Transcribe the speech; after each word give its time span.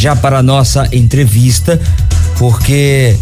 já 0.00 0.16
para 0.16 0.38
a 0.38 0.42
nossa 0.42 0.88
entrevista, 0.92 1.78
porque 2.38 3.14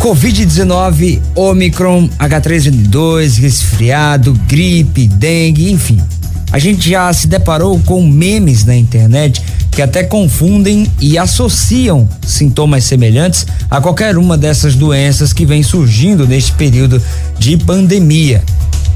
Covid-19, 0.00 1.20
Omicron, 1.36 2.08
H3N2, 2.18 3.38
resfriado, 3.38 4.32
gripe, 4.48 5.06
dengue, 5.06 5.70
enfim. 5.70 6.00
A 6.50 6.58
gente 6.58 6.90
já 6.90 7.12
se 7.12 7.28
deparou 7.28 7.78
com 7.78 8.04
memes 8.04 8.64
na 8.64 8.74
internet 8.74 9.40
que 9.70 9.80
até 9.80 10.02
confundem 10.02 10.90
e 11.00 11.16
associam 11.16 12.08
sintomas 12.26 12.82
semelhantes 12.82 13.46
a 13.70 13.80
qualquer 13.80 14.18
uma 14.18 14.36
dessas 14.36 14.74
doenças 14.74 15.32
que 15.32 15.46
vem 15.46 15.62
surgindo 15.62 16.26
neste 16.26 16.50
período 16.52 17.00
de 17.38 17.56
pandemia 17.56 18.42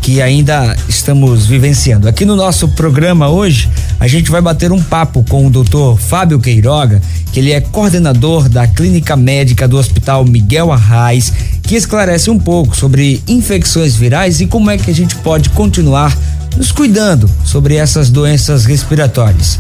que 0.07 0.23
ainda 0.23 0.77
estamos 0.88 1.46
vivenciando. 1.46 2.06
Aqui 2.06 2.25
no 2.25 2.36
nosso 2.36 2.68
programa 2.68 3.29
hoje, 3.29 3.68
a 3.98 4.06
gente 4.06 4.30
vai 4.30 4.41
bater 4.41 4.70
um 4.70 4.80
papo 4.80 5.25
com 5.29 5.45
o 5.45 5.50
Dr. 5.50 5.98
Fábio 5.98 6.38
Queiroga, 6.38 7.02
que 7.32 7.41
ele 7.41 7.50
é 7.50 7.61
coordenador 7.61 8.48
da 8.48 8.69
Clínica 8.69 9.16
Médica 9.16 9.66
do 9.66 9.77
Hospital 9.77 10.24
Miguel 10.24 10.70
Arraes, 10.70 11.33
que 11.61 11.74
esclarece 11.74 12.30
um 12.30 12.38
pouco 12.38 12.77
sobre 12.77 13.20
infecções 13.27 13.97
virais 13.97 14.41
e 14.41 14.47
como 14.47 14.70
é 14.70 14.78
que 14.78 14.92
a 14.92 14.95
gente 14.95 15.16
pode 15.16 15.50
continuar 15.50 16.16
nos 16.56 16.70
cuidando 16.70 17.28
sobre 17.45 17.75
essas 17.75 18.09
doenças 18.09 18.64
respiratórias. 18.64 19.59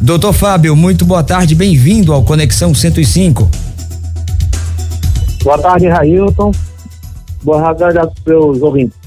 Doutor 0.00 0.32
Fábio, 0.32 0.76
muito 0.76 1.04
boa 1.04 1.24
tarde, 1.24 1.56
bem-vindo 1.56 2.12
ao 2.12 2.22
Conexão 2.22 2.72
105. 2.72 3.50
Boa 5.42 5.58
tarde, 5.58 5.88
Railton. 5.88 6.52
Boa 7.42 7.74
tarde 7.74 7.98
aos 7.98 8.12
seus 8.24 8.62
ouvintes. 8.62 9.01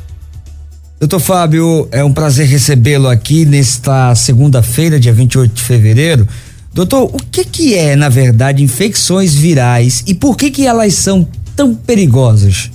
Doutor 0.98 1.20
Fábio, 1.20 1.90
é 1.92 2.02
um 2.06 2.14
prazer 2.14 2.48
recebê-lo 2.48 3.10
aqui 3.10 3.46
nesta 3.46 4.16
segunda-feira, 4.16 4.98
dia 4.98 5.12
28 5.12 5.54
de 5.54 5.62
fevereiro. 5.62 6.26
Doutor, 6.74 7.14
o 7.14 7.18
que 7.18 7.44
que 7.44 7.76
é, 7.76 7.98
na 7.98 8.08
verdade, 8.08 8.64
infecções 8.64 9.36
virais 9.36 10.06
e 10.08 10.16
por 10.16 10.38
que 10.38 10.50
que 10.50 10.66
elas 10.66 10.94
são 10.94 11.28
tão 11.54 11.76
perigosas? 11.76 12.72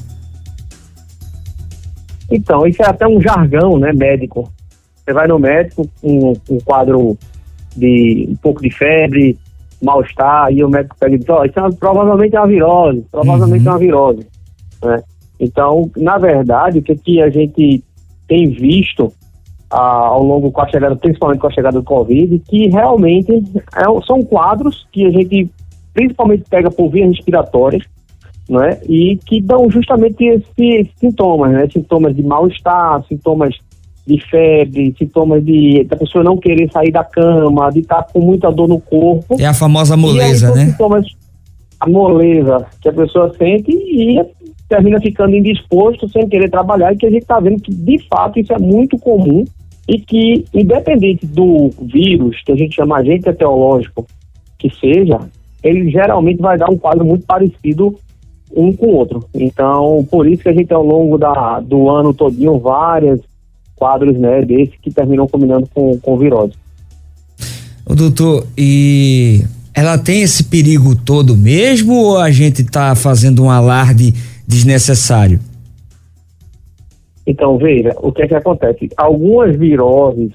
Então, 2.31 2.67
isso 2.67 2.83
é 2.83 2.87
até 2.87 3.09
um 3.09 3.23
jargão, 3.23 3.79
né, 3.79 3.91
médico. 3.95 4.53
Você 4.97 5.15
vai 5.15 5.27
no 5.27 5.39
médico 5.39 5.89
com 6.03 6.31
um, 6.31 6.37
um, 6.51 6.59
quadro 6.61 7.17
de 7.75 8.29
um 8.31 8.37
pouco 8.37 8.61
de 8.61 8.71
febre, 8.71 9.39
mal-estar, 9.83 10.53
e 10.53 10.63
o 10.63 10.69
médico 10.69 10.95
pega 11.01 11.15
e 11.15 11.19
diz, 11.19 11.29
ó, 11.31 11.41
oh, 11.41 11.45
isso 11.47 11.59
é, 11.59 11.71
provavelmente 11.73 12.37
é 12.37 12.41
uma 12.41 12.47
virose, 12.47 13.03
provavelmente 13.11 13.63
uhum. 13.63 13.69
é 13.69 13.73
uma 13.73 13.79
virose. 13.79 14.27
Né? 14.85 15.03
Então, 15.41 15.91
na 15.97 16.19
verdade, 16.19 16.81
o 16.81 16.83
que, 16.83 16.95
que 16.95 17.23
a 17.23 17.31
gente 17.31 17.83
tem 18.31 18.49
visto 18.49 19.13
ah, 19.69 20.07
ao 20.07 20.23
longo 20.23 20.53
com 20.53 20.63
a 20.63 20.69
chegada, 20.69 20.95
principalmente 20.95 21.41
com 21.41 21.49
a 21.49 21.53
chegada 21.53 21.81
do 21.81 21.85
Covid, 21.85 22.41
que 22.49 22.69
realmente 22.69 23.33
é, 23.77 24.07
são 24.07 24.23
quadros 24.23 24.87
que 24.93 25.05
a 25.05 25.11
gente 25.11 25.51
principalmente 25.93 26.45
pega 26.49 26.71
por 26.71 26.89
vias 26.89 27.09
respiratórias, 27.09 27.83
né? 28.49 28.79
E 28.89 29.19
que 29.27 29.41
dão 29.41 29.69
justamente 29.69 30.25
esses 30.25 30.89
sintomas, 30.97 31.51
né? 31.51 31.69
Sintomas 31.73 32.15
de 32.15 32.23
mal-estar, 32.23 33.05
sintomas 33.09 33.57
de 34.07 34.21
febre, 34.29 34.95
sintomas 34.97 35.45
de 35.45 35.83
da 35.85 35.97
pessoa 35.97 36.23
não 36.23 36.37
querer 36.37 36.71
sair 36.71 36.93
da 36.93 37.03
cama, 37.03 37.71
de 37.71 37.81
estar 37.81 38.05
com 38.13 38.21
muita 38.21 38.49
dor 38.53 38.69
no 38.69 38.81
corpo. 38.81 39.37
É 39.41 39.47
a 39.47 39.55
famosa 39.55 39.97
moleza, 39.97 40.55
né? 40.55 40.67
Sintomas, 40.67 41.07
a 41.81 41.89
moleza 41.89 42.65
que 42.81 42.89
a 42.89 42.93
pessoa 42.93 43.35
sente 43.37 43.73
e 43.73 44.21
termina 44.71 45.01
ficando 45.01 45.35
indisposto, 45.35 46.09
sem 46.09 46.29
querer 46.29 46.49
trabalhar, 46.49 46.93
e 46.93 46.97
que 46.97 47.05
a 47.05 47.11
gente 47.11 47.23
está 47.23 47.41
vendo 47.41 47.61
que, 47.61 47.75
de 47.75 47.99
fato, 48.09 48.39
isso 48.39 48.53
é 48.53 48.59
muito 48.59 48.97
comum 48.97 49.45
e 49.89 49.99
que, 49.99 50.45
independente 50.55 51.27
do 51.27 51.71
vírus, 51.83 52.41
que 52.47 52.53
a 52.53 52.57
gente 52.57 52.77
chama 52.77 52.99
agente 52.99 53.29
etiológico, 53.29 54.07
que 54.57 54.71
seja, 54.71 55.19
ele 55.63 55.91
geralmente 55.91 56.41
vai 56.41 56.57
dar 56.57 56.71
um 56.71 56.79
quadro 56.79 57.05
muito 57.05 57.27
parecido 57.27 57.97
um 58.55 58.73
com 58.73 58.87
o 58.87 58.95
outro. 58.95 59.25
Então, 59.35 60.07
por 60.09 60.27
isso 60.29 60.45
que 60.45 60.49
a 60.49 60.53
gente, 60.53 60.73
ao 60.73 60.85
longo 60.85 61.19
da, 61.19 61.59
do 61.59 61.89
ano 61.89 62.15
todinho, 62.15 62.59
vários 62.61 63.21
quadros 63.75 64.17
né, 64.17 64.43
desse 64.43 64.79
que 64.81 64.93
terminam 64.93 65.27
combinando 65.27 65.69
com, 65.75 65.99
com 65.99 66.17
virose. 66.17 66.55
O 67.85 67.95
doutor, 67.97 68.47
e 68.57 69.43
ela 69.81 69.97
tem 69.97 70.21
esse 70.21 70.45
perigo 70.45 70.95
todo 70.95 71.35
mesmo 71.35 71.95
ou 71.95 72.19
a 72.19 72.31
gente 72.31 72.61
está 72.61 72.95
fazendo 72.95 73.43
um 73.43 73.51
alarde 73.51 74.13
desnecessário? 74.47 75.41
Então, 77.27 77.57
veja, 77.57 77.95
o 78.03 78.13
que 78.13 78.23
é 78.23 78.29
que 78.29 78.35
acontece? 78.35 78.91
Algumas 78.95 79.57
viroses 79.57 80.33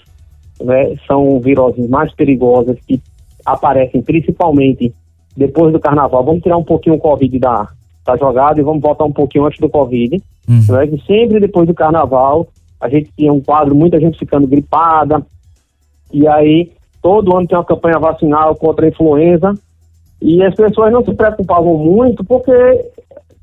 né, 0.60 0.96
são 1.06 1.40
viroses 1.40 1.88
mais 1.88 2.12
perigosas 2.16 2.76
que 2.88 3.00
aparecem 3.46 4.02
principalmente 4.02 4.92
depois 5.38 5.72
do 5.72 5.80
carnaval. 5.80 6.26
Vamos 6.26 6.42
tirar 6.42 6.58
um 6.58 6.64
pouquinho 6.64 6.96
o 6.96 7.00
Covid 7.00 7.38
da, 7.38 7.68
da 8.04 8.18
jogada 8.18 8.60
e 8.60 8.64
vamos 8.64 8.82
voltar 8.82 9.06
um 9.06 9.12
pouquinho 9.12 9.46
antes 9.46 9.60
do 9.60 9.70
Covid. 9.70 10.24
Uhum. 10.48 10.66
Né, 10.70 10.88
que 10.88 11.06
sempre 11.06 11.40
depois 11.40 11.68
do 11.68 11.74
carnaval 11.74 12.48
a 12.82 12.90
gente 12.90 13.12
tinha 13.16 13.32
um 13.32 13.42
quadro, 13.42 13.76
muita 13.76 14.00
gente 14.00 14.18
ficando 14.18 14.48
gripada, 14.48 15.24
e 16.12 16.28
aí 16.28 16.72
todo 17.06 17.38
ano 17.38 17.46
tem 17.46 17.56
uma 17.56 17.64
campanha 17.64 18.00
vacinal 18.00 18.56
contra 18.56 18.84
a 18.84 18.90
influenza, 18.90 19.54
e 20.20 20.42
as 20.44 20.56
pessoas 20.56 20.92
não 20.92 21.06
se 21.06 21.14
preocupavam 21.14 21.78
muito 21.78 22.24
porque 22.24 22.52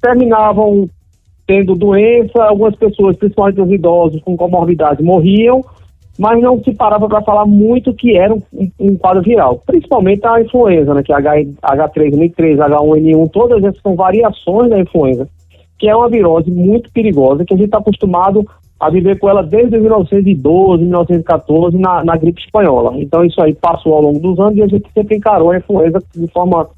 terminavam 0.00 0.90
tendo 1.46 1.76
doença, 1.76 2.42
algumas 2.42 2.74
pessoas, 2.74 3.16
principalmente 3.16 3.60
os 3.60 3.70
idosos 3.70 4.20
com 4.22 4.36
comorbidade, 4.36 5.00
morriam, 5.00 5.64
mas 6.18 6.42
não 6.42 6.60
se 6.60 6.74
parava 6.74 7.08
para 7.08 7.22
falar 7.22 7.46
muito 7.46 7.94
que 7.94 8.16
era 8.16 8.34
um, 8.34 8.42
um, 8.80 8.96
quadro 8.96 9.22
viral, 9.22 9.62
principalmente 9.64 10.26
a 10.26 10.40
influenza, 10.40 10.92
né, 10.92 11.04
que 11.04 11.12
é 11.12 11.16
H3N3, 11.16 12.56
H1N1, 12.56 13.30
todas 13.30 13.62
essas 13.62 13.80
são 13.80 13.94
variações 13.94 14.70
da 14.70 14.80
influenza, 14.80 15.28
que 15.78 15.88
é 15.88 15.94
uma 15.94 16.08
virose 16.08 16.50
muito 16.50 16.90
perigosa, 16.90 17.44
que 17.44 17.54
a 17.54 17.56
gente 17.56 17.66
está 17.66 17.78
acostumado 17.78 18.44
a 18.82 18.90
viver 18.90 19.16
com 19.20 19.30
ela 19.30 19.44
desde 19.44 19.78
1912, 19.78 20.82
1914, 20.82 21.78
na, 21.78 22.04
na 22.04 22.16
gripe 22.16 22.40
espanhola. 22.40 22.92
Então 22.98 23.24
isso 23.24 23.40
aí 23.40 23.54
passou 23.54 23.94
ao 23.94 24.02
longo 24.02 24.18
dos 24.18 24.40
anos 24.40 24.56
e 24.56 24.62
a 24.62 24.66
gente 24.66 24.90
sempre 24.92 25.16
encarou 25.16 25.52
a 25.52 25.56
influenza 25.56 26.02
de 26.12 26.26
forma 26.32 26.68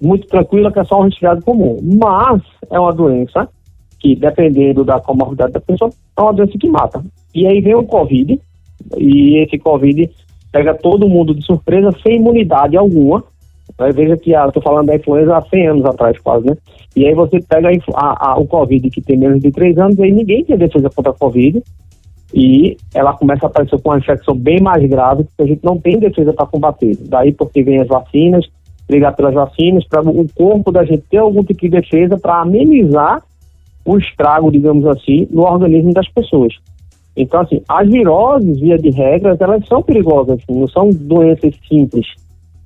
muito 0.00 0.26
tranquila, 0.26 0.72
que 0.72 0.78
é 0.78 0.84
só 0.84 0.98
um 0.98 1.04
resfriado 1.04 1.42
comum. 1.42 1.76
Mas 1.82 2.40
é 2.70 2.80
uma 2.80 2.94
doença 2.94 3.46
que, 3.98 4.16
dependendo 4.16 4.82
da 4.84 4.98
comorbidade 5.00 5.52
da 5.52 5.60
pessoa, 5.60 5.90
é 6.16 6.22
uma 6.22 6.32
doença 6.32 6.56
que 6.58 6.66
mata. 6.66 7.04
E 7.34 7.46
aí 7.46 7.60
vem 7.60 7.74
o 7.74 7.84
Covid, 7.84 8.40
e 8.96 9.36
esse 9.42 9.58
Covid 9.58 10.10
pega 10.50 10.72
todo 10.72 11.10
mundo 11.10 11.34
de 11.34 11.44
surpresa, 11.44 11.94
sem 12.02 12.16
imunidade 12.16 12.74
alguma. 12.74 13.22
Veja 13.94 14.16
que 14.16 14.32
estou 14.32 14.62
falando 14.62 14.86
da 14.86 14.96
influenza 14.96 15.36
há 15.36 15.42
100 15.42 15.68
anos 15.68 15.84
atrás, 15.84 16.18
quase, 16.18 16.46
né? 16.46 16.56
E 16.94 17.06
aí 17.06 17.14
você 17.14 17.40
pega 17.40 17.70
a, 17.94 18.30
a, 18.30 18.38
o 18.38 18.46
Covid, 18.46 18.90
que 18.90 19.00
tem 19.00 19.16
menos 19.16 19.40
de 19.40 19.50
3 19.50 19.78
anos, 19.78 19.98
e 19.98 20.02
aí 20.02 20.12
ninguém 20.12 20.44
tem 20.44 20.56
defesa 20.56 20.90
contra 20.94 21.12
a 21.12 21.14
Covid, 21.14 21.62
e 22.34 22.76
ela 22.94 23.12
começa 23.14 23.46
a 23.46 23.48
aparecer 23.48 23.80
com 23.80 23.90
uma 23.90 23.98
infecção 23.98 24.34
bem 24.34 24.60
mais 24.60 24.84
grave, 24.88 25.24
porque 25.24 25.42
a 25.42 25.46
gente 25.46 25.64
não 25.64 25.78
tem 25.78 25.98
defesa 25.98 26.32
para 26.32 26.46
combater. 26.46 26.96
Daí 27.08 27.32
porque 27.32 27.62
vem 27.62 27.80
as 27.80 27.88
vacinas, 27.88 28.46
brigar 28.86 29.14
pelas 29.14 29.34
vacinas, 29.34 29.86
para 29.86 30.02
o 30.02 30.26
corpo 30.34 30.70
da 30.70 30.84
gente 30.84 31.04
ter 31.10 31.18
algum 31.18 31.42
tipo 31.42 31.60
de 31.60 31.68
defesa 31.68 32.18
para 32.18 32.40
amenizar 32.40 33.22
o 33.84 33.98
estrago, 33.98 34.50
digamos 34.50 34.86
assim, 34.86 35.26
no 35.30 35.42
organismo 35.42 35.92
das 35.92 36.08
pessoas. 36.08 36.54
Então, 37.16 37.40
assim, 37.40 37.60
as 37.68 37.88
viroses, 37.88 38.60
via 38.60 38.78
de 38.78 38.90
regras, 38.90 39.40
elas 39.40 39.66
são 39.66 39.82
perigosas, 39.82 40.38
assim, 40.38 40.58
não 40.58 40.68
são 40.68 40.90
doenças 40.90 41.54
simples, 41.68 42.06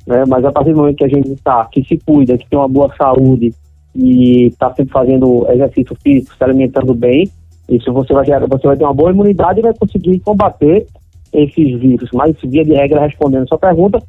né? 0.06 0.24
Mas 0.26 0.44
a 0.44 0.52
partir 0.52 0.72
do 0.72 0.78
momento 0.78 0.96
que 0.96 1.04
a 1.04 1.08
gente 1.08 1.32
está, 1.32 1.64
que 1.66 1.82
se 1.84 1.98
cuida, 2.04 2.38
que 2.38 2.48
tem 2.48 2.58
uma 2.58 2.68
boa 2.68 2.92
saúde 2.96 3.54
e 3.94 4.48
está 4.48 4.72
sempre 4.74 4.92
fazendo 4.92 5.46
exercício 5.50 5.96
físico, 6.02 6.34
se 6.36 6.44
alimentando 6.44 6.94
bem, 6.94 7.30
isso 7.68 7.92
você 7.92 8.12
vai, 8.12 8.26
você 8.26 8.66
vai 8.66 8.76
ter 8.76 8.84
uma 8.84 8.94
boa 8.94 9.10
imunidade 9.10 9.60
e 9.60 9.62
vai 9.62 9.74
conseguir 9.74 10.20
combater 10.20 10.86
esses 11.32 11.80
vírus. 11.80 12.10
Mas, 12.12 12.36
via 12.44 12.64
de 12.64 12.72
regra, 12.72 13.00
respondendo 13.00 13.44
a 13.44 13.46
sua 13.46 13.58
pergunta, 13.58 14.02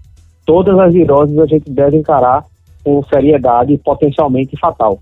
todas 0.46 0.78
as 0.78 0.94
viroses 0.94 1.38
a 1.38 1.46
gente 1.46 1.70
deve 1.72 1.98
encarar 1.98 2.44
com 2.84 3.02
seriedade 3.04 3.74
e 3.74 3.78
potencialmente 3.78 4.58
fatal. 4.60 5.00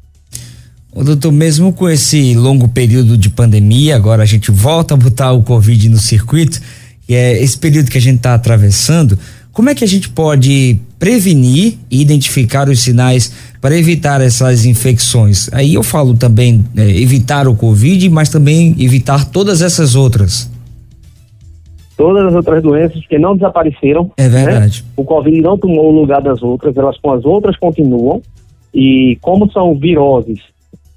O 0.96 1.04
doutor, 1.04 1.32
mesmo 1.32 1.74
com 1.74 1.90
esse 1.90 2.36
longo 2.36 2.68
período 2.68 3.18
de 3.18 3.30
pandemia, 3.30 3.96
agora 3.96 4.22
a 4.22 4.28
gente 4.28 4.52
volta 4.52 4.94
a 4.94 4.98
botar 4.98 5.32
o 5.32 5.42
Covid 5.42 5.90
no 5.90 5.98
circuito, 5.98 6.62
e 7.10 7.16
é 7.16 7.42
esse 7.42 7.58
período 7.58 7.90
que 7.90 7.98
a 7.98 8.02
gente 8.02 8.18
está 8.18 8.36
atravessando, 8.36 9.18
como 9.54 9.70
é 9.70 9.76
que 9.76 9.84
a 9.84 9.88
gente 9.88 10.10
pode 10.10 10.80
prevenir 10.98 11.78
e 11.90 12.02
identificar 12.02 12.68
os 12.68 12.82
sinais 12.82 13.54
para 13.62 13.78
evitar 13.78 14.20
essas 14.20 14.66
infecções? 14.66 15.48
Aí 15.54 15.76
eu 15.76 15.84
falo 15.84 16.18
também 16.18 16.66
é, 16.76 16.90
evitar 16.90 17.48
o 17.48 17.56
Covid, 17.56 18.10
mas 18.10 18.30
também 18.30 18.76
evitar 18.80 19.30
todas 19.30 19.62
essas 19.62 19.96
outras 19.96 20.52
todas 21.96 22.26
as 22.26 22.34
outras 22.34 22.64
doenças 22.64 23.06
que 23.06 23.20
não 23.20 23.36
desapareceram. 23.36 24.12
É 24.18 24.28
verdade. 24.28 24.82
Né? 24.82 24.90
O 24.98 25.06
Covid 25.06 25.40
não 25.42 25.58
tomou 25.58 25.94
o 25.94 26.00
lugar 26.00 26.22
das 26.22 26.42
outras, 26.42 26.76
elas 26.76 26.98
com 26.98 27.12
as 27.12 27.24
outras 27.24 27.56
continuam. 27.56 28.22
E 28.74 29.18
como 29.22 29.50
são 29.52 29.78
viroses 29.78 30.40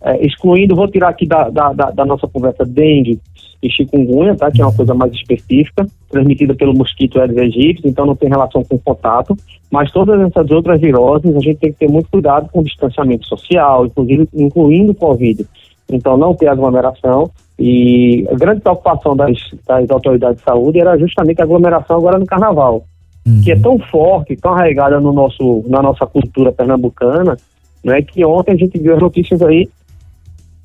é, 0.03 0.27
excluindo, 0.27 0.75
vou 0.75 0.89
tirar 0.89 1.11
aqui 1.11 1.27
da, 1.27 1.51
da, 1.51 1.73
da, 1.75 1.91
da 1.91 2.05
nossa 2.07 2.27
conversa 2.27 2.65
dengue 2.65 3.21
e 3.63 3.71
chikungunya, 3.71 4.35
tá? 4.35 4.51
Que 4.51 4.63
é 4.63 4.65
uma 4.65 4.75
coisa 4.75 4.95
mais 4.95 5.13
específica, 5.13 5.87
transmitida 6.11 6.55
pelo 6.55 6.75
mosquito 6.75 7.21
Aedes 7.21 7.39
aegypti, 7.39 7.89
então 7.89 8.07
não 8.07 8.17
tem 8.17 8.29
relação 8.29 8.63
com 8.65 8.79
contato. 8.79 9.37
Mas 9.71 9.91
todas 9.91 10.21
essas 10.21 10.51
outras 10.51 10.81
viroses, 10.81 11.35
a 11.35 11.41
gente 11.41 11.59
tem 11.59 11.73
que 11.73 11.79
ter 11.79 11.89
muito 11.89 12.11
cuidado 12.11 12.49
com 12.51 12.61
o 12.61 12.65
distanciamento 12.65 13.27
social, 13.27 13.87
inclusive 13.87 14.29
incluindo 14.35 14.93
o 14.93 14.95
Covid. 14.95 15.47
Então 15.89 16.17
não 16.17 16.35
ter 16.35 16.49
aglomeração 16.49 17.31
e 17.59 18.27
a 18.31 18.35
grande 18.35 18.61
preocupação 18.61 19.17
das, 19.17 19.37
das 19.67 19.91
autoridades 19.91 20.39
de 20.39 20.45
saúde 20.45 20.81
era 20.81 20.99
justamente 20.99 21.41
a 21.41 21.45
aglomeração 21.45 21.97
agora 21.97 22.19
no 22.19 22.27
carnaval, 22.27 22.85
uhum. 23.27 23.41
que 23.43 23.53
é 23.53 23.59
tão 23.59 23.79
forte, 23.79 24.37
tão 24.37 24.53
arraigada 24.53 25.01
no 25.01 25.13
nosso, 25.13 25.65
na 25.67 25.81
nossa 25.81 26.07
cultura 26.07 26.53
pernambucana, 26.53 27.37
né, 27.83 28.03
que 28.03 28.25
ontem 28.25 28.53
a 28.53 28.57
gente 28.57 28.79
viu 28.79 28.95
as 28.95 29.01
notícias 29.01 29.41
aí 29.43 29.69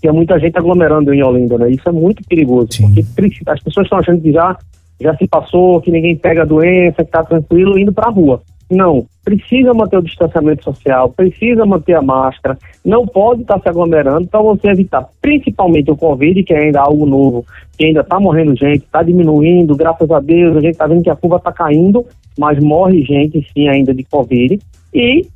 tinha 0.02 0.12
muita 0.12 0.40
gente 0.40 0.58
aglomerando 0.58 1.14
em 1.14 1.24
Olinda, 1.24 1.58
né? 1.60 1.70
Isso 1.70 1.88
é 1.88 1.92
muito 1.92 2.24
perigoso, 2.28 2.74
Sim. 2.74 2.92
porque 2.92 3.06
as 3.46 3.62
pessoas 3.62 3.86
estão 3.86 4.00
achando 4.00 4.20
que 4.20 4.32
já, 4.32 4.58
já 5.00 5.16
se 5.16 5.28
passou, 5.28 5.80
que 5.80 5.92
ninguém 5.92 6.16
pega 6.16 6.42
a 6.42 6.46
doença, 6.46 6.98
que 6.98 7.02
está 7.04 7.24
tranquilo, 7.24 7.78
indo 7.78 7.94
para 7.94 8.08
a 8.08 8.12
rua. 8.12 8.42
Não, 8.70 9.06
precisa 9.24 9.74
manter 9.74 9.98
o 9.98 10.02
distanciamento 10.02 10.64
social, 10.64 11.10
precisa 11.10 11.66
manter 11.66 11.94
a 11.94 12.02
máscara, 12.02 12.58
não 12.86 13.06
pode 13.06 13.42
estar 13.42 13.56
tá 13.56 13.62
se 13.62 13.70
aglomerando 13.70 14.28
para 14.28 14.42
você 14.42 14.70
evitar, 14.70 15.08
principalmente 15.22 15.92
o 15.92 15.98
Covid, 15.98 16.42
que 16.42 16.54
é 16.54 16.64
ainda 16.64 16.80
algo 16.80 17.06
novo, 17.06 17.46
que 17.78 17.86
ainda 17.86 18.00
está 18.00 18.18
morrendo 18.18 18.56
gente, 18.56 18.86
está 18.86 19.04
diminuindo, 19.04 19.76
graças 19.76 20.10
a 20.10 20.22
Deus, 20.22 20.56
a 20.56 20.62
gente 20.62 20.72
está 20.72 20.88
vendo 20.88 21.04
que 21.04 21.10
a 21.10 21.16
curva 21.16 21.36
está 21.36 21.52
caindo, 21.52 22.06
mas 22.40 22.64
morre 22.64 23.04
gente 23.04 23.46
sim 23.54 23.68
ainda 23.68 23.94
de 23.94 24.06
Covid. 24.06 24.58
E 24.94 25.28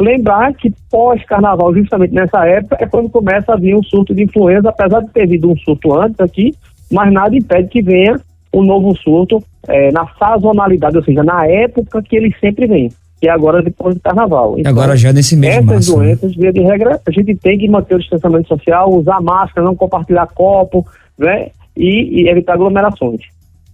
Lembrar 0.00 0.54
que 0.54 0.72
pós-carnaval, 0.90 1.74
justamente 1.74 2.14
nessa 2.14 2.46
época, 2.46 2.76
é 2.78 2.86
quando 2.86 3.10
começa 3.10 3.52
a 3.52 3.56
vir 3.56 3.74
um 3.74 3.82
surto 3.82 4.14
de 4.14 4.22
influenza, 4.22 4.68
apesar 4.68 5.00
de 5.00 5.10
ter 5.10 5.26
vindo 5.26 5.50
um 5.50 5.56
surto 5.56 5.92
antes 5.92 6.20
aqui, 6.20 6.54
mas 6.90 7.12
nada 7.12 7.36
impede 7.36 7.68
que 7.68 7.82
venha 7.82 8.20
um 8.52 8.62
novo 8.62 8.96
surto 8.96 9.42
é, 9.66 9.90
na 9.90 10.06
sazonalidade, 10.18 10.96
ou 10.96 11.04
seja, 11.04 11.22
na 11.22 11.46
época 11.46 12.02
que 12.02 12.16
ele 12.16 12.34
sempre 12.40 12.66
vem, 12.66 12.90
que 13.20 13.28
é 13.28 13.30
agora 13.30 13.62
depois 13.62 13.94
do 13.94 14.00
carnaval. 14.00 14.54
Então, 14.58 14.70
agora 14.70 14.96
já 14.96 15.12
nesse 15.12 15.36
mês 15.36 15.56
Essas 15.56 15.66
março, 15.66 15.98
né? 15.98 16.04
doenças, 16.06 16.34
via 16.34 16.52
de 16.52 16.60
regra, 16.60 17.00
a 17.06 17.10
gente 17.10 17.34
tem 17.34 17.58
que 17.58 17.68
manter 17.68 17.96
o 17.96 17.98
distanciamento 17.98 18.48
social, 18.48 18.94
usar 18.94 19.20
máscara, 19.20 19.66
não 19.66 19.74
compartilhar 19.74 20.26
copo, 20.28 20.86
né? 21.18 21.48
E, 21.76 22.22
e 22.22 22.28
evitar 22.28 22.54
aglomerações. 22.54 23.20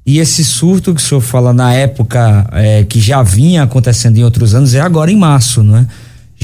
E 0.07 0.19
esse 0.19 0.45
surto 0.45 0.95
que 0.95 1.01
o 1.01 1.03
senhor 1.03 1.23
fala 1.23 1.53
na 1.53 1.73
época 1.73 2.47
é, 2.53 2.85
que 2.85 3.01
já 3.01 3.23
vinha 3.23 3.63
acontecendo 3.63 4.19
em 4.19 4.25
outros 4.25 4.55
anos 4.55 4.75
é 4.75 4.81
agora 4.81 5.11
em 5.11 5.17
março, 5.17 5.63
não 5.63 5.79
é? 5.79 5.87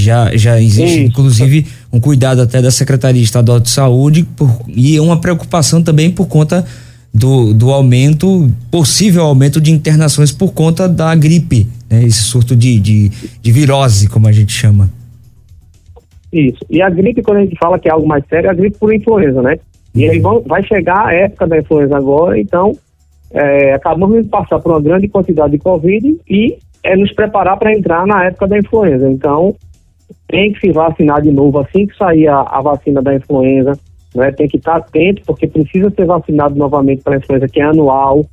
Já, 0.00 0.37
já 0.37 0.61
existe, 0.61 1.00
inclusive, 1.00 1.67
um 1.93 2.00
cuidado 2.00 2.43
até 2.43 2.61
da 2.61 2.70
Secretaria 2.70 3.23
Estadual 3.23 3.61
de 3.61 3.70
Saúde 3.70 4.25
por, 4.37 4.50
e 4.69 4.99
uma 4.99 5.20
preocupação 5.20 5.82
também 5.82 6.11
por 6.11 6.26
conta 6.26 6.64
do, 7.12 7.52
do 7.52 7.70
aumento, 7.70 8.50
possível 8.70 9.25
aumento 9.25 9.61
de 9.61 9.70
internações 9.70 10.32
por 10.32 10.52
conta 10.52 10.88
da 10.88 11.14
gripe, 11.14 11.67
né? 11.91 12.05
Esse 12.05 12.23
surto 12.23 12.55
de, 12.55 12.79
de, 12.79 13.08
de 13.08 13.52
virose, 13.52 14.08
como 14.08 14.29
a 14.29 14.32
gente 14.32 14.52
chama. 14.52 14.88
Isso. 16.32 16.64
E 16.70 16.81
a 16.81 16.88
gripe, 16.88 17.23
quando 17.23 17.38
a 17.38 17.43
gente 17.43 17.58
fala 17.58 17.79
que 17.79 17.88
é 17.88 17.93
algo 17.93 18.06
mais 18.06 18.25
sério, 18.29 18.46
é 18.46 18.50
a 18.50 18.55
gripe 18.55 18.79
por 18.79 18.94
influenza, 18.94 19.43
né? 19.43 19.58
E 19.94 20.08
aí 20.08 20.20
vão, 20.20 20.41
vai 20.46 20.62
chegar 20.62 21.06
a 21.06 21.12
época 21.12 21.49
da 21.49 21.58
influenza 21.58 21.96
agora, 21.96 22.38
então 22.38 22.76
é, 23.32 23.75
acabamos 23.75 24.23
de 24.23 24.29
passar 24.29 24.61
por 24.61 24.73
uma 24.73 24.81
grande 24.81 25.08
quantidade 25.08 25.53
de 25.53 25.58
Covid 25.58 26.17
e 26.29 26.58
é 26.82 26.96
nos 26.96 27.12
preparar 27.12 27.58
para 27.58 27.76
entrar 27.76 28.06
na 28.06 28.25
época 28.25 28.46
da 28.46 28.58
influenza. 28.58 29.11
Então, 29.11 29.55
tem 30.28 30.52
que 30.52 30.60
se 30.60 30.72
vacinar 30.72 31.22
de 31.22 31.30
novo 31.30 31.58
assim 31.58 31.86
que 31.86 31.96
sair 31.96 32.28
a, 32.28 32.40
a 32.40 32.60
vacina 32.60 33.02
da 33.02 33.14
influenza, 33.14 33.72
né? 34.14 34.32
Tem 34.32 34.48
que 34.48 34.56
estar 34.56 34.76
atento 34.76 35.22
porque 35.26 35.46
precisa 35.46 35.90
ser 35.90 36.06
vacinado 36.06 36.54
novamente 36.54 37.02
para 37.02 37.14
a 37.14 37.18
influenza 37.18 37.48
que 37.48 37.60
é 37.60 37.64
anual 37.64 38.24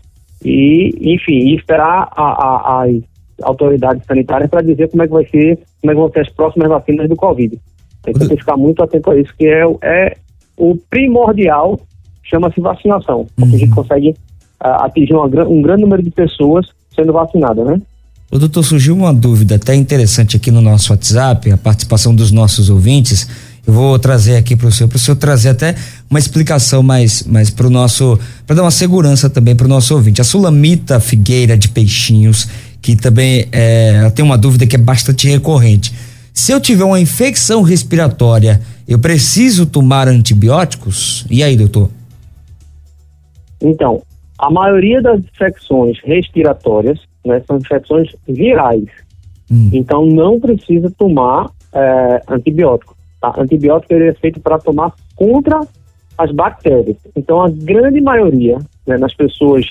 e, 0.44 0.92
enfim, 1.02 1.56
esperar 1.56 2.10
a, 2.16 2.24
a, 2.24 2.84
as 2.84 2.96
autoridades 3.44 4.06
sanitárias 4.06 4.50
para 4.50 4.62
dizer 4.62 4.90
como 4.90 5.04
é 5.04 5.08
que 5.08 5.14
vai 5.14 5.26
ser, 5.26 5.60
como 5.82 5.92
é 5.92 5.96
que 5.96 6.02
vão 6.02 6.12
ser 6.12 6.20
as 6.22 6.30
próximas 6.30 6.70
vacinas 6.70 7.10
do 7.10 7.16
Covid. 7.16 7.60
Tem 8.04 8.14
que 8.14 8.38
ficar 8.38 8.58
muito 8.58 8.82
atento 8.82 9.12
a 9.12 9.20
isso, 9.20 9.34
que 9.38 9.48
é, 9.48 9.64
é 9.82 10.18
o 10.56 10.76
primordial, 10.90 11.80
chama-se 12.24 12.60
vacinação, 12.62 13.28
porque 13.36 13.50
uhum. 13.50 13.56
a 13.56 13.60
gente 13.60 13.70
uhum. 13.70 13.76
consegue 13.76 14.10
uh, 14.10 14.84
atingir 14.84 15.14
uma, 15.14 15.26
um 15.26 15.62
grande 15.62 15.82
número 15.82 16.02
de 16.02 16.12
pessoas 16.12 16.68
sendo 16.96 17.14
vacinadas, 17.14 17.66
né? 17.66 17.82
O 18.30 18.38
doutor, 18.38 18.62
surgiu 18.62 18.94
uma 18.94 19.14
dúvida 19.14 19.56
até 19.56 19.74
interessante 19.74 20.36
aqui 20.36 20.52
no 20.52 20.60
nosso 20.60 20.92
WhatsApp, 20.92 21.50
a 21.50 21.56
participação 21.56 22.14
dos 22.14 22.30
nossos 22.30 22.70
ouvintes. 22.70 23.26
Eu 23.66 23.72
vou 23.72 23.98
trazer 23.98 24.36
aqui 24.36 24.54
para 24.54 24.68
o 24.68 24.72
senhor, 24.72 24.90
para 24.90 24.98
o 24.98 25.00
senhor 25.00 25.16
trazer 25.16 25.50
até 25.50 25.76
uma 26.10 26.20
explicação 26.20 26.84
mais, 26.84 27.24
mais 27.24 27.50
para 27.50 27.68
o 27.68 27.70
nosso, 27.70 28.20
para 28.46 28.58
dar 28.58 28.64
uma 28.64 28.72
segurança 28.72 29.30
também 29.30 29.56
para 29.56 29.66
o 29.66 29.70
nosso 29.70 29.96
ouvinte. 29.96 30.20
A 30.20 30.26
Sulamita 30.26 31.00
Figueira 31.00 31.58
de 31.58 31.70
Peixinhos, 31.70 32.50
que 32.82 32.98
também 32.98 33.48
é, 33.50 34.10
tem 34.10 34.26
uma 34.26 34.38
dúvida 34.38 34.68
que 34.68 34.76
é 34.76 34.80
bastante 34.80 35.30
recorrente. 35.30 35.94
Se 36.34 36.52
eu 36.52 36.60
tiver 36.60 36.84
uma 36.84 37.00
infecção 37.00 37.62
respiratória, 37.62 38.60
eu 38.86 39.00
preciso 39.00 39.66
tomar 39.66 40.10
antibióticos? 40.10 41.26
E 41.30 41.42
aí, 41.42 41.56
doutor? 41.56 41.90
Então, 43.62 44.04
a 44.38 44.52
maioria 44.52 45.02
das 45.02 45.20
infecções 45.20 45.98
respiratórias 46.04 47.00
né, 47.28 47.42
são 47.46 47.58
infecções 47.58 48.16
virais. 48.28 48.86
Hum. 49.52 49.70
Então 49.74 50.06
não 50.06 50.40
precisa 50.40 50.92
tomar 50.98 51.50
é, 51.74 52.22
antibiótico. 52.30 52.96
Tá? 53.22 53.34
Antibiótico 53.38 53.94
ele 53.94 54.10
é 54.10 54.14
feito 54.14 54.40
para 54.40 54.58
tomar 54.60 54.94
contra 55.16 55.62
as 56.18 56.32
bactérias. 56.32 56.98
Então 57.16 57.42
a 57.42 57.50
grande 57.50 58.02
maioria 58.02 58.58
né, 58.86 58.98
nas 58.98 59.14
pessoas, 59.14 59.66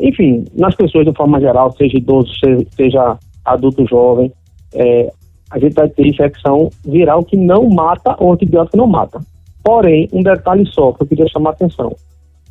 enfim, 0.00 0.46
nas 0.54 0.74
pessoas 0.74 1.04
de 1.04 1.12
forma 1.12 1.40
geral, 1.40 1.72
seja 1.76 1.98
idoso, 1.98 2.32
seja, 2.38 2.66
seja 2.74 3.18
adulto 3.44 3.86
jovem, 3.86 4.32
é, 4.74 5.10
a 5.50 5.58
gente 5.58 5.74
vai 5.74 5.88
ter 5.88 6.06
infecção 6.06 6.70
viral 6.84 7.24
que 7.24 7.36
não 7.36 7.68
mata, 7.68 8.14
ou 8.18 8.32
antibiótico 8.32 8.76
não 8.76 8.86
mata. 8.86 9.20
Porém, 9.64 10.08
um 10.12 10.22
detalhe 10.22 10.66
só 10.66 10.92
que 10.92 11.02
eu 11.02 11.06
queria 11.06 11.28
chamar 11.28 11.50
a 11.50 11.52
atenção. 11.52 11.94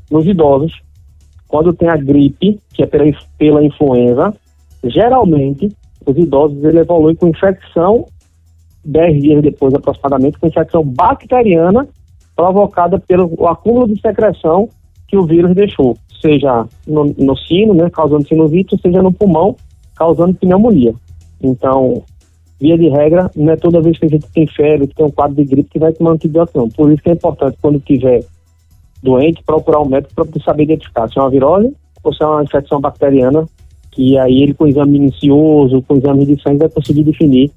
Nos 0.10 0.26
idosos, 0.26 0.74
quando 1.48 1.74
tem 1.74 1.90
a 1.90 1.98
gripe, 1.98 2.60
que 2.74 2.84
é 2.84 2.86
pela, 2.86 3.06
pela 3.38 3.64
influenza, 3.64 4.34
geralmente 4.84 5.72
os 6.06 6.18
idosos 6.18 6.64
ele 6.64 6.80
evoluem 6.80 7.16
com 7.16 7.28
infecção 7.28 8.06
10 8.86 9.22
dias 9.22 9.44
depois 9.44 9.74
aproximadamente, 9.74 10.40
com 10.40 10.48
infecção 10.48 10.84
bacteriana 10.84 11.88
provocada 12.36 13.00
pelo 13.00 13.48
acúmulo 13.48 13.88
de 13.88 14.00
secreção 14.00 14.70
que 15.08 15.18
o 15.18 15.26
vírus 15.26 15.54
deixou, 15.56 15.98
seja 16.22 16.66
no, 16.88 17.14
no 17.18 17.36
sino, 17.36 17.74
né, 17.74 17.90
causando 17.90 18.28
sinusite, 18.28 18.80
seja 18.82 19.02
no 19.02 19.12
pulmão, 19.12 19.56
causando 19.96 20.36
pneumonia. 20.36 20.94
Então, 21.42 22.04
via 22.60 22.78
de 22.78 22.90
regra, 22.90 23.30
não 23.36 23.52
é 23.52 23.56
toda 23.56 23.82
vez 23.82 23.98
que 23.98 24.06
a 24.06 24.10
gente 24.10 24.28
tem 24.32 24.48
febre, 24.48 24.88
que 24.88 24.96
tem 24.96 25.06
um 25.06 25.12
quadro 25.12 25.36
de 25.36 25.46
gripe, 25.46 25.70
que 25.70 25.80
vai 25.80 25.92
tomar 25.92 26.12
antibiótico, 26.12 26.60
não. 26.60 26.70
Por 26.70 26.92
isso 26.92 27.02
que 27.02 27.10
é 27.10 27.14
importante, 27.14 27.58
quando 27.62 27.80
tiver 27.80 28.24
doente 29.08 29.42
procurar 29.46 29.82
um 29.82 29.88
médico 29.88 30.14
para 30.14 30.26
saber 30.44 30.64
identificar 30.64 31.08
se 31.08 31.18
é 31.18 31.22
uma 31.22 31.30
virose 31.30 31.74
ou 32.04 32.14
se 32.14 32.22
é 32.22 32.26
uma 32.26 32.44
infecção 32.44 32.80
bacteriana, 32.80 33.46
que 33.92 34.18
aí 34.18 34.44
ele 34.44 34.54
com 34.54 34.68
exame 34.68 35.00
minucioso, 35.00 35.82
com 35.88 35.98
exame 35.98 36.26
de 36.26 36.42
sangue 36.42 36.60
vai 36.60 36.70
conseguir 36.70 37.04
definir 37.04 37.52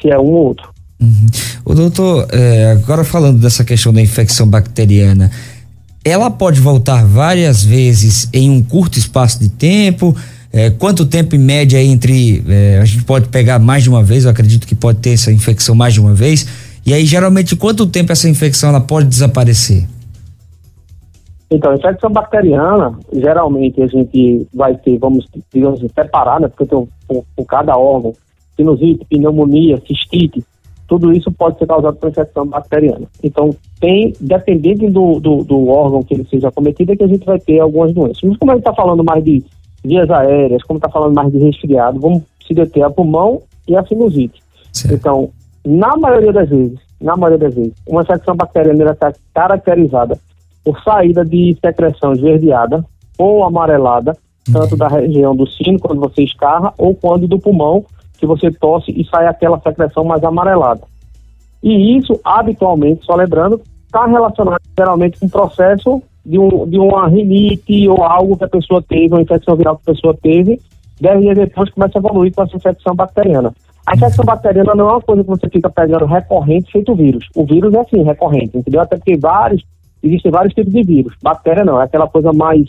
se 0.00 0.10
é 0.10 0.18
um 0.18 0.32
ou 0.32 0.46
outro. 0.46 0.68
Uhum. 1.00 1.26
O 1.64 1.74
doutor, 1.74 2.26
é, 2.30 2.72
agora 2.72 3.04
falando 3.04 3.40
dessa 3.40 3.64
questão 3.64 3.92
da 3.92 4.02
infecção 4.02 4.46
bacteriana, 4.46 5.30
ela 6.04 6.30
pode 6.30 6.60
voltar 6.60 7.04
várias 7.04 7.64
vezes 7.64 8.28
em 8.32 8.50
um 8.50 8.62
curto 8.62 8.98
espaço 8.98 9.40
de 9.40 9.48
tempo? 9.48 10.14
É, 10.52 10.68
quanto 10.70 11.06
tempo 11.06 11.36
em 11.36 11.38
média 11.38 11.82
entre. 11.82 12.42
É, 12.48 12.78
a 12.80 12.84
gente 12.84 13.04
pode 13.04 13.28
pegar 13.28 13.58
mais 13.58 13.84
de 13.84 13.88
uma 13.88 14.02
vez, 14.02 14.24
eu 14.24 14.30
acredito 14.30 14.66
que 14.66 14.74
pode 14.74 14.98
ter 14.98 15.10
essa 15.10 15.32
infecção 15.32 15.74
mais 15.74 15.94
de 15.94 16.00
uma 16.00 16.12
vez. 16.12 16.46
E 16.84 16.92
aí, 16.92 17.04
geralmente, 17.04 17.54
quanto 17.54 17.86
tempo 17.86 18.10
essa 18.10 18.28
infecção 18.28 18.70
ela 18.70 18.80
pode 18.80 19.06
desaparecer? 19.08 19.86
Então, 21.50 21.74
infecção 21.74 22.10
bacteriana, 22.10 22.96
geralmente 23.12 23.82
a 23.82 23.86
gente 23.88 24.46
vai 24.54 24.76
ter, 24.76 24.98
vamos, 24.98 25.26
digamos, 25.52 25.80
separar, 25.80 26.40
né, 26.40 26.48
porque 26.48 26.64
tem 26.64 26.88
por, 27.08 27.24
por 27.34 27.44
cada 27.44 27.76
órgão, 27.76 28.12
sinusite, 28.56 29.04
pneumonia, 29.06 29.82
cistite, 29.84 30.44
tudo 30.86 31.12
isso 31.12 31.30
pode 31.32 31.58
ser 31.58 31.66
causado 31.66 31.96
por 31.96 32.08
infecção 32.08 32.46
bacteriana. 32.46 33.06
Então, 33.22 33.50
tem, 33.80 34.12
dependendo 34.20 34.90
do, 34.90 35.20
do, 35.20 35.44
do, 35.44 35.68
órgão 35.68 36.02
que 36.02 36.14
ele 36.14 36.26
seja 36.28 36.50
cometido, 36.52 36.92
é 36.92 36.96
que 36.96 37.04
a 37.04 37.08
gente 37.08 37.26
vai 37.26 37.38
ter 37.38 37.58
algumas 37.58 37.92
doenças. 37.92 38.22
Mas 38.22 38.36
como 38.36 38.52
a 38.52 38.54
gente 38.54 38.66
está 38.66 38.74
falando 38.74 39.04
mais 39.04 39.24
de 39.24 39.42
vias 39.84 40.10
aéreas, 40.10 40.62
como 40.64 40.78
está 40.78 40.88
falando 40.88 41.14
mais 41.14 41.32
de 41.32 41.38
resfriado, 41.38 42.00
vamos 42.00 42.22
se 42.46 42.54
deter 42.54 42.82
a 42.82 42.90
pulmão 42.90 43.42
e 43.66 43.76
a 43.76 43.84
sinusite. 43.84 44.40
Sim. 44.72 44.94
Então, 44.94 45.30
na 45.64 45.96
maioria 45.96 46.32
das 46.32 46.48
vezes, 46.48 46.78
na 47.00 47.16
maioria 47.16 47.38
das 47.38 47.54
vezes, 47.54 47.72
uma 47.86 48.02
infecção 48.02 48.36
bacteriana 48.36 48.90
está 48.90 49.12
caracterizada 49.32 50.18
por 50.64 50.80
saída 50.82 51.24
de 51.24 51.56
secreção 51.64 52.12
esverdeada 52.12 52.84
ou 53.18 53.44
amarelada, 53.44 54.16
tanto 54.52 54.76
da 54.76 54.88
região 54.88 55.34
do 55.34 55.46
sino, 55.46 55.78
quando 55.78 56.00
você 56.00 56.22
escarra, 56.22 56.72
ou 56.78 56.94
quando 56.94 57.28
do 57.28 57.38
pulmão, 57.38 57.84
que 58.18 58.26
você 58.26 58.50
tosse 58.50 58.90
e 58.90 59.04
sai 59.04 59.26
aquela 59.26 59.60
secreção 59.60 60.04
mais 60.04 60.22
amarelada. 60.22 60.82
E 61.62 61.96
isso, 61.96 62.18
habitualmente, 62.24 63.04
só 63.04 63.14
lembrando, 63.14 63.60
está 63.86 64.06
relacionado 64.06 64.60
geralmente 64.76 65.18
com 65.18 65.26
o 65.26 65.30
processo 65.30 66.02
de, 66.24 66.38
um, 66.38 66.68
de 66.68 66.78
uma 66.78 67.08
rinite 67.08 67.88
ou 67.88 68.02
algo 68.02 68.36
que 68.36 68.44
a 68.44 68.48
pessoa 68.48 68.82
teve, 68.82 69.14
uma 69.14 69.22
infecção 69.22 69.56
viral 69.56 69.76
que 69.76 69.90
a 69.90 69.94
pessoa 69.94 70.16
teve, 70.22 70.60
dez 71.00 71.20
dias 71.20 71.36
depois 71.36 71.70
começa 71.70 71.98
a 71.98 72.00
evoluir 72.00 72.32
com 72.34 72.42
essa 72.42 72.56
infecção 72.56 72.94
bacteriana. 72.94 73.52
A 73.86 73.94
infecção 73.94 74.24
bacteriana 74.24 74.74
não 74.74 74.88
é 74.88 74.92
uma 74.92 75.00
coisa 75.00 75.24
que 75.24 75.30
você 75.30 75.48
fica 75.48 75.70
pegando 75.70 76.04
recorrente 76.04 76.70
feito 76.70 76.94
vírus. 76.94 77.26
O 77.34 77.44
vírus 77.44 77.74
é 77.74 77.80
assim, 77.80 78.02
recorrente, 78.02 78.56
entendeu? 78.56 78.80
Até 78.80 78.96
porque 78.96 79.16
vários, 79.16 79.62
existem 80.02 80.30
vários 80.30 80.54
tipos 80.54 80.72
de 80.72 80.82
vírus. 80.82 81.14
Bactéria 81.22 81.64
não, 81.64 81.80
é 81.80 81.84
aquela 81.84 82.08
coisa 82.08 82.32
mais, 82.32 82.68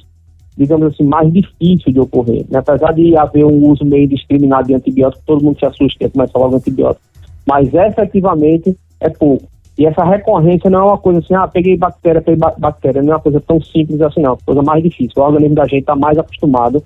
digamos 0.58 0.94
assim, 0.94 1.04
mais 1.04 1.32
difícil 1.32 1.92
de 1.92 2.00
ocorrer. 2.00 2.46
Né? 2.50 2.60
Apesar 2.60 2.94
de 2.94 3.16
haver 3.16 3.46
um 3.46 3.70
uso 3.70 3.86
meio 3.86 4.08
discriminado 4.08 4.68
de 4.68 4.76
antibiótico, 4.76 5.24
todo 5.26 5.44
mundo 5.44 5.60
se 5.60 5.66
assusta 5.66 6.06
e 6.06 6.10
começa 6.10 6.38
logo 6.38 6.56
antibiótico. 6.56 7.06
Mas 7.46 7.74
efetivamente 7.74 8.76
é 9.00 9.10
pouco. 9.10 9.52
E 9.78 9.86
essa 9.86 10.04
recorrência 10.04 10.70
não 10.70 10.80
é 10.80 10.84
uma 10.84 10.98
coisa 10.98 11.20
assim, 11.20 11.34
ah, 11.34 11.48
peguei 11.48 11.78
bactéria, 11.78 12.22
peguei 12.22 12.40
bactéria, 12.58 13.02
não 13.02 13.14
é 13.14 13.16
uma 13.16 13.22
coisa 13.22 13.42
tão 13.42 13.60
simples 13.62 14.02
assim, 14.02 14.22
não, 14.22 14.32
é 14.32 14.34
uma 14.34 14.40
coisa 14.46 14.62
mais 14.62 14.84
difícil. 14.84 15.14
O 15.16 15.26
organismo 15.26 15.56
da 15.56 15.64
gente 15.64 15.80
está 15.80 15.96
mais 15.96 16.18
acostumado 16.18 16.84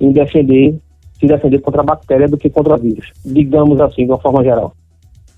em 0.00 0.12
defender, 0.12 0.78
se 1.18 1.26
defender 1.26 1.60
contra 1.60 1.80
a 1.80 1.84
bactéria 1.84 2.28
do 2.28 2.36
que 2.36 2.50
contra 2.50 2.76
vírus, 2.76 3.12
digamos 3.24 3.80
assim, 3.80 4.04
de 4.04 4.12
uma 4.12 4.18
forma 4.18 4.42
geral. 4.42 4.74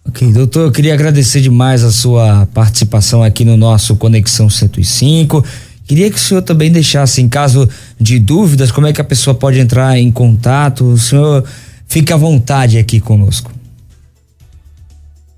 Ok, 0.09 0.33
doutor, 0.33 0.67
eu 0.67 0.73
queria 0.73 0.95
agradecer 0.95 1.41
demais 1.41 1.83
a 1.83 1.91
sua 1.91 2.47
participação 2.55 3.23
aqui 3.23 3.45
no 3.45 3.57
nosso 3.57 3.97
Conexão 3.97 4.49
105. 4.49 5.45
Queria 5.85 6.09
que 6.11 6.17
o 6.17 6.21
senhor 6.21 6.43
também 6.43 6.71
deixasse, 6.71 7.21
em 7.21 7.29
caso 7.29 7.69
de 8.01 8.19
dúvidas, 8.19 8.71
como 8.71 8.87
é 8.87 8.93
que 8.93 9.01
a 9.01 9.05
pessoa 9.05 9.35
pode 9.35 9.59
entrar 9.59 9.99
em 9.99 10.11
contato. 10.13 10.85
O 10.85 10.97
senhor 10.97 11.45
fique 11.87 12.13
à 12.13 12.17
vontade 12.17 12.79
aqui 12.79 13.01
conosco. 13.01 13.51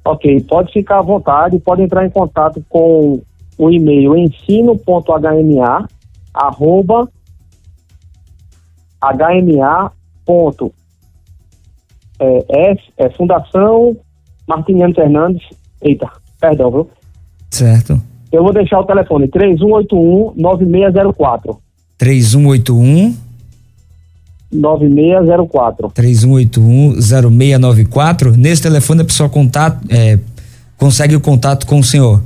Ok, 0.05 0.41
pode 0.43 0.73
ficar 0.73 0.99
à 0.99 1.03
vontade, 1.03 1.59
pode 1.59 1.83
entrar 1.83 2.07
em 2.07 2.11
contato 2.11 2.63
com 2.69 3.21
o 3.57 3.71
e-mail 3.71 4.17
ensino.hma 4.17 5.89
é, 12.21 12.71
S, 12.71 12.83
é 12.97 13.11
Fundação 13.11 13.97
Martiniano 14.49 14.95
Fernandes, 14.95 15.43
eita, 15.83 16.11
perdão, 16.41 16.71
viu? 16.71 16.89
Certo. 17.51 18.01
Eu 18.33 18.43
vou 18.43 18.53
deixar 18.53 18.81
o 18.81 18.85
telefone 18.85 19.29
3181 19.29 20.33
9604. 20.37 21.59
3181 21.97 23.29
9604. 24.51 25.91
3181-0694. 25.91 28.35
Nesse 28.37 28.63
telefone 28.63 29.03
a 29.03 29.05
pessoa 29.05 29.29
contato, 29.29 29.87
é, 29.91 30.19
consegue 30.77 31.15
o 31.15 31.21
contato 31.21 31.65
com 31.67 31.79
o 31.79 31.85
senhor. 31.85 32.23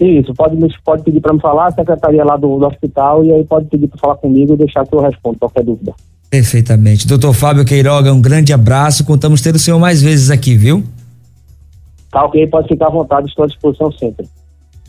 Isso, 0.00 0.32
pode, 0.34 0.56
pode 0.84 1.02
pedir 1.04 1.20
para 1.20 1.32
me 1.32 1.40
falar, 1.40 1.68
a 1.68 1.72
secretaria 1.72 2.24
lá 2.24 2.36
do, 2.36 2.58
do, 2.58 2.66
hospital, 2.66 3.24
e 3.24 3.32
aí 3.32 3.44
pode 3.44 3.66
pedir 3.66 3.86
para 3.86 3.98
falar 3.98 4.16
comigo 4.16 4.54
e 4.54 4.56
deixar 4.56 4.84
que 4.86 4.94
eu 4.94 5.00
respondo 5.00 5.38
qualquer 5.38 5.62
dúvida. 5.62 5.94
Perfeitamente. 6.34 7.06
Doutor 7.06 7.32
Fábio 7.32 7.64
Queiroga, 7.64 8.12
um 8.12 8.20
grande 8.20 8.52
abraço. 8.52 9.04
Contamos 9.04 9.40
ter 9.40 9.54
o 9.54 9.58
senhor 9.58 9.78
mais 9.78 10.02
vezes 10.02 10.30
aqui, 10.30 10.56
viu? 10.56 10.82
Tá 12.10 12.24
ok, 12.24 12.44
pode 12.48 12.66
ficar 12.66 12.88
à 12.88 12.90
vontade, 12.90 13.28
estou 13.28 13.44
à 13.44 13.46
disposição 13.46 13.92
sempre. 13.92 14.26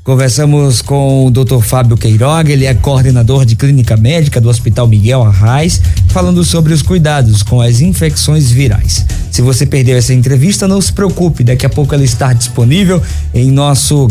Conversamos 0.04 0.82
com 0.82 1.28
o 1.28 1.30
Dr. 1.30 1.60
Fábio 1.62 1.98
Queiroga, 1.98 2.52
ele 2.52 2.66
é 2.66 2.74
coordenador 2.74 3.46
de 3.46 3.56
clínica 3.56 3.96
médica 3.96 4.42
do 4.42 4.50
Hospital 4.50 4.88
Miguel 4.88 5.22
Arraes, 5.22 5.80
falando 6.10 6.44
sobre 6.44 6.74
os 6.74 6.82
cuidados 6.82 7.44
com 7.44 7.62
as 7.62 7.80
infecções 7.80 8.50
virais. 8.50 9.06
Se 9.30 9.44
você 9.44 9.68
perdeu 9.68 9.96
essa 9.96 10.16
entrevista, 10.16 10.68
não 10.68 10.82
se 10.82 10.92
preocupe, 10.92 11.44
daqui 11.44 11.68
a 11.68 11.70
pouco 11.70 11.94
ela 11.94 12.04
está 12.04 12.34
disponível 12.34 13.00
em 13.36 13.52
nosso 13.52 14.08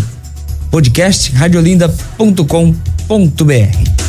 podcast 0.70 1.32
radiolinda.com.br. 1.32 4.03